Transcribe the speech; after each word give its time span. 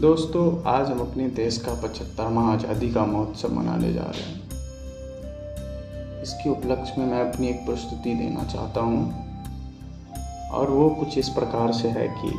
दोस्तों, 0.00 0.62
आज 0.66 0.90
हम 0.90 0.98
अपने 1.00 1.28
देश 1.28 1.56
का 1.58 1.74
पचहत्तरवा 1.74 2.42
आज़ादी 2.42 2.88
का 2.92 3.04
महोत्सव 3.06 3.52
मनाने 3.52 3.92
जा 3.92 4.02
रहे 4.02 4.22
हैं। 4.22 4.40
इसके 6.22 6.50
उपलक्ष्य 6.50 6.94
में 6.98 7.06
मैं 7.06 7.20
अपनी 7.30 7.48
एक 7.48 7.64
प्रस्तुति 7.66 8.14
देना 8.14 8.44
चाहता 8.44 8.80
हूँ। 8.80 10.50
और 10.50 10.70
वो 10.70 10.88
कुछ 10.90 11.16
इस 11.18 11.28
प्रकार 11.28 11.72
से 11.72 11.88
है 11.88 12.06
कि 12.18 12.32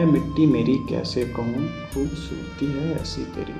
ए 0.00 0.04
मिट्टी 0.04 0.46
मेरी 0.46 0.76
कैसे 0.88 1.24
कहूँ 1.24 1.68
खूबसूरती 1.92 2.66
है 2.66 3.00
ऐसी 3.00 3.24
तेरी। 3.24 3.58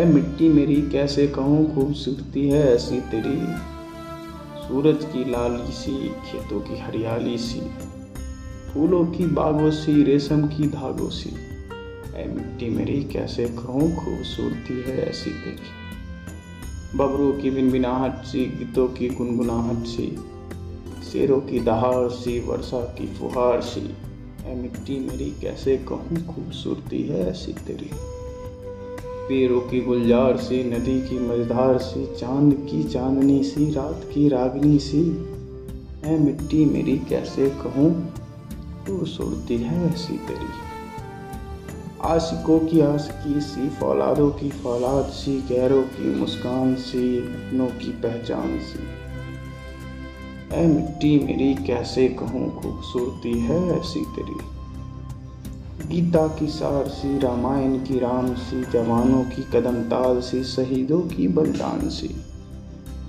ए 0.00 0.04
मिट्टी 0.04 0.48
मेरी 0.48 0.80
कैसे 0.82 1.26
कहूँ 1.28 1.74
खूबसूरती 1.74 2.48
है 2.48 2.62
ऐसी 2.74 3.00
तेरी। 3.00 3.38
सूरज 4.68 5.04
की 5.04 5.30
लाली 5.30 5.72
सी, 5.72 5.96
खेतों 6.26 6.60
की 6.60 6.80
हरियाली 6.80 7.38
सी। 7.38 7.60
फूलों 8.74 9.06
की 9.06 9.26
बागों 9.26 9.70
सी, 9.70 10.02
रेशम 10.02 10.46
की 10.46 10.68
धागों 10.68 11.08
सी। 11.10 11.30
ऐ 12.16 12.26
मिट्टी 12.26 12.70
मेरी 12.70 13.04
कैसे 13.04 13.44
कहूँ 13.44 13.96
खूबसूरती 13.96 14.74
है 14.82 15.10
ऐसी 15.10 15.30
तेरी 15.30 16.98
बबरों 16.98 17.32
की 17.32 17.50
बिनबिनाहट 17.50 18.24
सी, 18.24 18.44
गीतों 18.44 18.88
की 18.88 19.08
गुनगुनाहट 19.08 19.84
सी, 19.86 20.18
शेरों 21.12 21.40
की 21.40 21.60
दहाड़ 21.60 22.08
सी, 22.08 22.40
वर्षा 22.40 22.80
की 22.80 23.06
फुहार 23.06 23.60
सी। 23.60 23.94
ऐ 24.46 24.54
मिट्टी 24.54 24.98
मेरी 25.00 25.34
कैसे 25.40 25.76
कहूँ 25.76 26.26
खूबसूरती 26.26 27.02
है 27.02 27.30
ऐसी 27.30 27.52
तेरी। 27.52 27.90
पेड़ों 29.28 29.60
की 29.60 29.80
गुलजार 29.80 30.36
सी, 30.36 30.64
नदी 30.64 31.00
की 31.08 31.18
मझधार 31.18 31.78
सी, 31.78 32.06
चाँद 32.16 32.54
की 32.54 32.82
चांदनी 32.84 33.44
सी, 33.44 33.70
रात 33.72 34.00
की 34.14 34.28
रागनी 34.28 34.78
सी। 34.78 35.04
ऐ 36.04 36.18
मिट्टी 36.18 36.64
मेरी 36.64 36.98
कैसे 36.98 37.50
कहूँ 37.50 38.14
खूबसूरती 38.86 39.56
है 39.56 39.92
ऐसी 39.92 40.12
तेरी। 40.12 40.72
आशिकों 42.02 42.58
की 42.58 42.80
आशिकी 42.80 43.40
सी, 43.40 43.68
फौलादों 43.68 44.30
की 44.30 44.50
फौलाद 44.50 45.04
सी, 45.04 45.40
गैरों 45.48 45.82
की 45.82 46.14
मुस्कान 46.14 46.74
सी, 46.74 47.18
अपनों 47.18 47.66
की 47.66 47.92
पहचान 47.92 48.58
सी। 48.58 48.78
ऐ 50.56 50.66
मिट्टी 50.66 51.24
मेरी, 51.24 51.54
कैसे 51.54 52.08
कहूँ 52.08 52.62
खूबसूरती 52.62 53.40
है 53.40 53.80
ऐसी 53.80 54.00
तेरी। 54.00 54.34
गीता 55.88 56.26
की 56.28 56.46
सार 56.46 56.88
सी, 56.88 57.18
रामायण 57.18 57.78
की 57.78 57.98
राम 57.98 58.34
सी, 58.34 58.64
जवानों 58.64 59.24
की 59.24 59.42
कदम 59.42 59.74
ताल 59.74 60.20
सी, 60.20 60.44
शहीदों 60.44 61.00
की 61.00 61.28
बलिदान 61.28 61.88
सी। 61.88 62.24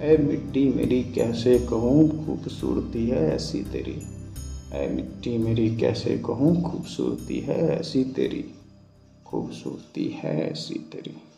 ऐ 0.02 0.18
मिट्टी 0.18 0.74
मेरी, 0.74 1.04
कैसे 1.04 1.60
कहूँ 1.60 2.26
खूबसूरती 2.26 3.08
है 3.08 3.36
ऐसी 3.36 3.64
तेरी। 3.64 4.23
ऐ 4.74 4.88
मिट्टी 4.88 5.38
मेरी 5.38 5.76
कैसे 5.76 6.18
कहूँ 6.18 6.72
खूबसूरती 6.72 7.40
है 7.40 7.80
ऐसी 7.80 8.04
तेरी। 8.04 8.54
खूबसूरती 9.26 10.08
है 10.08 10.52
ऐसी 10.52 10.74
तेरी। 10.74 11.33